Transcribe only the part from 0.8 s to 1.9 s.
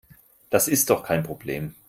doch kein Problem.